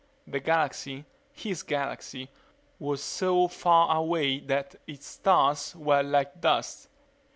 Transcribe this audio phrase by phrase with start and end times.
[0.25, 2.31] The galaxy his galaxy
[2.79, 6.89] was so far away that its stars were like dust.